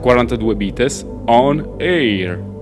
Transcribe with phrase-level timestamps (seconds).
[0.00, 2.54] 42 Bites on Air.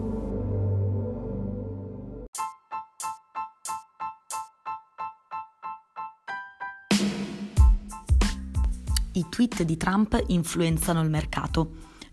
[9.12, 11.72] I tweet di Trump influenzano il mercato.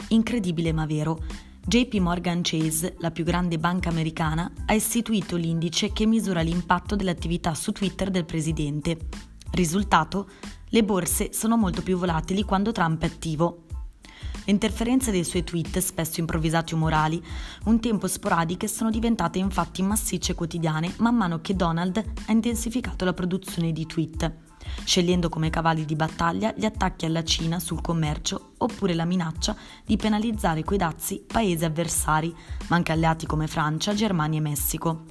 [0.10, 1.20] Incredibile ma vero.
[1.66, 7.54] JP Morgan Chase, la più grande banca americana, ha istituito l'indice che misura l'impatto dell'attività
[7.54, 8.98] su Twitter del presidente.
[9.52, 10.30] Risultato?
[10.70, 13.64] Le borse sono molto più volatili quando Trump è attivo.
[14.44, 17.24] Le interferenze dei suoi tweet, spesso improvvisati o morali,
[17.66, 23.14] un tempo sporadiche, sono diventate infatti massicce quotidiane man mano che Donald ha intensificato la
[23.14, 24.34] produzione di tweet,
[24.84, 29.96] scegliendo come cavalli di battaglia gli attacchi alla Cina sul commercio oppure la minaccia di
[29.96, 32.36] penalizzare quei dazi paesi avversari,
[32.68, 35.06] ma anche alleati come Francia, Germania e Messico.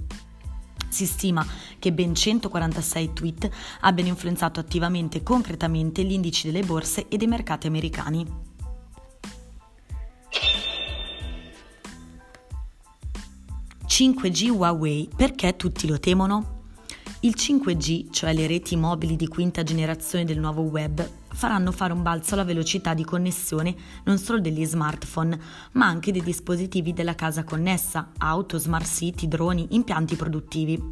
[0.88, 1.46] Si stima
[1.78, 3.48] che ben 146 tweet
[3.82, 8.49] abbiano influenzato attivamente e concretamente gli indici delle borse e dei mercati americani.
[14.00, 16.62] 5G Huawei, perché tutti lo temono?
[17.20, 22.00] Il 5G, cioè le reti mobili di quinta generazione del nuovo web, faranno fare un
[22.00, 25.38] balzo alla velocità di connessione non solo degli smartphone,
[25.72, 30.82] ma anche dei dispositivi della casa connessa, auto, smart city, droni, impianti produttivi.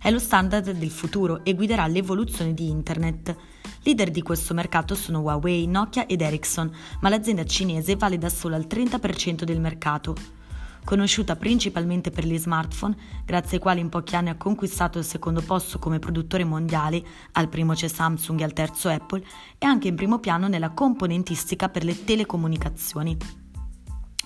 [0.00, 3.36] È lo standard del futuro e guiderà l'evoluzione di Internet.
[3.82, 6.72] Leader di questo mercato sono Huawei, Nokia ed Ericsson,
[7.02, 10.40] ma l'azienda cinese vale da sola il 30% del mercato
[10.84, 15.40] conosciuta principalmente per gli smartphone, grazie ai quali in pochi anni ha conquistato il secondo
[15.40, 17.02] posto come produttore mondiale,
[17.32, 19.24] al primo c'è Samsung e al terzo Apple,
[19.58, 23.16] e anche in primo piano nella componentistica per le telecomunicazioni.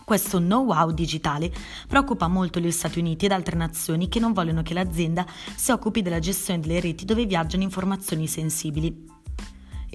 [0.05, 1.53] Questo know-how digitale
[1.89, 6.01] preoccupa molto gli Stati Uniti ed altre nazioni che non vogliono che l'azienda si occupi
[6.01, 9.16] della gestione delle reti dove viaggiano informazioni sensibili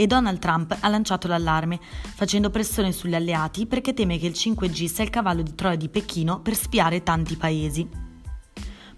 [0.02, 1.80] e Donald Trump ha lanciato l'allarme,
[2.16, 5.90] facendo pressione sugli alleati perché teme che il 5G sia il cavallo di Troia di
[5.90, 7.88] Pechino per spiare tanti paesi.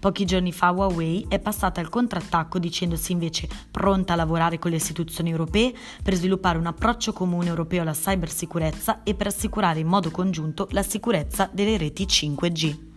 [0.00, 4.78] Pochi giorni fa Huawei è passata al contrattacco dicendosi invece pronta a lavorare con le
[4.78, 10.10] istituzioni europee per sviluppare un approccio comune europeo alla cybersicurezza e per assicurare in modo
[10.10, 12.92] congiunto la sicurezza delle reti 5G.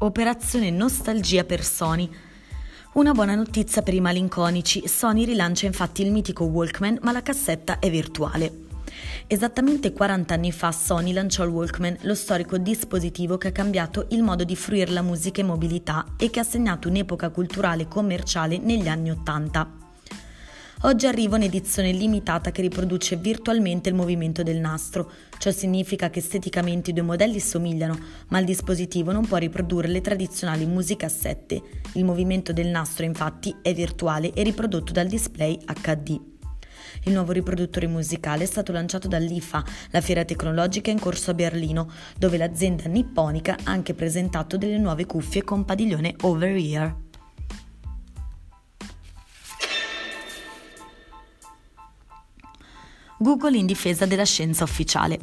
[0.00, 2.30] Operazione Nostalgia per Sony.
[2.94, 7.78] Una buona notizia per i malinconici, Sony rilancia infatti il mitico Walkman, ma la cassetta
[7.78, 8.66] è virtuale.
[9.26, 14.22] Esattamente 40 anni fa Sony lanciò il Walkman, lo storico dispositivo che ha cambiato il
[14.22, 18.58] modo di fruire la musica e mobilità e che ha segnato un'epoca culturale e commerciale
[18.58, 19.81] negli anni Ottanta.
[20.84, 25.12] Oggi arriva un'edizione limitata che riproduce virtualmente il movimento del nastro.
[25.38, 27.96] Ciò significa che esteticamente i due modelli somigliano,
[28.30, 31.62] ma il dispositivo non può riprodurre le tradizionali musicassette.
[31.92, 36.20] Il movimento del nastro infatti è virtuale e riprodotto dal display HD.
[37.04, 41.88] Il nuovo riproduttore musicale è stato lanciato dall'IFA, la fiera tecnologica in corso a Berlino,
[42.18, 47.01] dove l'azienda nipponica ha anche presentato delle nuove cuffie con padiglione over-ear.
[53.22, 55.20] Google in difesa della scienza ufficiale.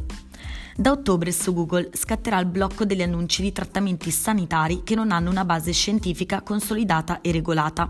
[0.73, 5.29] Da ottobre su Google scatterà il blocco degli annunci di trattamenti sanitari che non hanno
[5.29, 7.89] una base scientifica consolidata e regolata.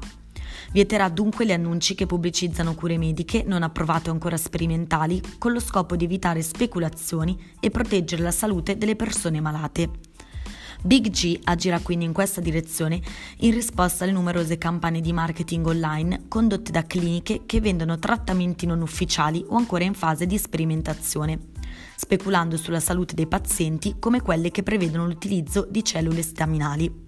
[0.71, 5.59] Vieterà dunque gli annunci che pubblicizzano cure mediche non approvate o ancora sperimentali con lo
[5.59, 10.08] scopo di evitare speculazioni e proteggere la salute delle persone malate.
[10.81, 13.01] Big G agirà quindi in questa direzione
[13.39, 18.81] in risposta alle numerose campagne di marketing online condotte da cliniche che vendono trattamenti non
[18.81, 21.37] ufficiali o ancora in fase di sperimentazione,
[21.97, 27.07] speculando sulla salute dei pazienti come quelle che prevedono l'utilizzo di cellule staminali.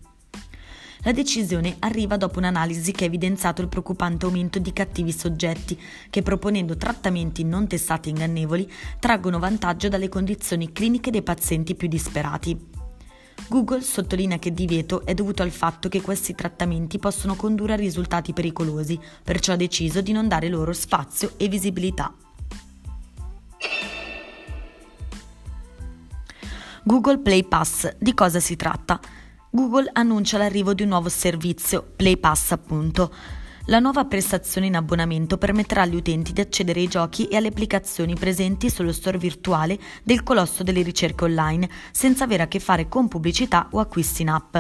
[1.03, 6.22] La decisione arriva dopo un'analisi che ha evidenziato il preoccupante aumento di cattivi soggetti che
[6.22, 12.81] proponendo trattamenti non testati e ingannevoli traggono vantaggio dalle condizioni cliniche dei pazienti più disperati.
[13.51, 17.75] Google sottolinea che il divieto è dovuto al fatto che questi trattamenti possono condurre a
[17.75, 22.16] risultati pericolosi, perciò ha deciso di non dare loro spazio e visibilità.
[26.84, 28.97] Google Play Pass, di cosa si tratta?
[29.49, 33.14] Google annuncia l'arrivo di un nuovo servizio, Play Pass appunto,
[33.66, 38.16] la nuova prestazione in abbonamento permetterà agli utenti di accedere ai giochi e alle applicazioni
[38.16, 43.08] presenti sullo store virtuale del colosso delle ricerche online senza avere a che fare con
[43.08, 44.58] pubblicità o acquisti in app.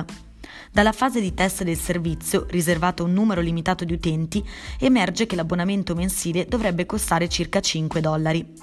[0.71, 4.45] Dalla fase di test del servizio, riservato a un numero limitato di utenti,
[4.79, 8.53] emerge che l'abbonamento mensile dovrebbe costare circa 5 dollari.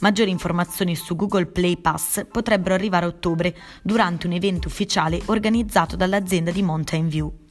[0.00, 5.94] Maggiori informazioni su Google Play Pass potrebbero arrivare a ottobre durante un evento ufficiale organizzato
[5.94, 7.47] dall'azienda di Mountain View.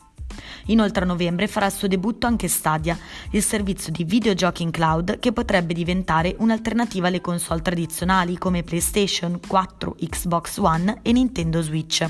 [0.68, 2.98] Inoltre a novembre farà il suo debutto anche Stadia,
[3.32, 9.40] il servizio di videogiochi in cloud che potrebbe diventare un'alternativa alle console tradizionali come PlayStation
[9.46, 12.06] 4, Xbox One e Nintendo Switch.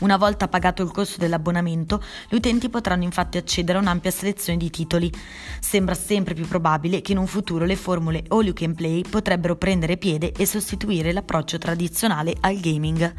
[0.00, 4.68] Una volta pagato il costo dell'abbonamento, gli utenti potranno infatti accedere a un'ampia selezione di
[4.68, 5.10] titoli.
[5.60, 9.56] Sembra sempre più probabile che in un futuro le formule all you can play potrebbero
[9.56, 13.14] prendere piede e sostituire l'approccio tradizionale al gaming.